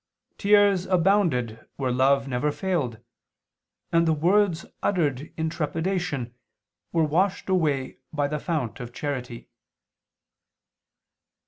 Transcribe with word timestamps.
Tears 0.39 0.87
abounded 0.87 1.69
where 1.75 1.91
love 1.91 2.27
never 2.27 2.51
failed, 2.51 2.97
and 3.91 4.07
the 4.07 4.13
words 4.13 4.65
uttered 4.81 5.31
in 5.37 5.47
trepidation 5.51 6.33
were 6.91 7.03
washed 7.03 7.49
away 7.49 7.99
by 8.11 8.27
the 8.27 8.39
fount 8.39 8.79
of 8.79 8.91
charity." 8.93 9.47